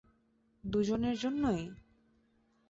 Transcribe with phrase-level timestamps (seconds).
[0.63, 1.61] দুজনের জন্যই?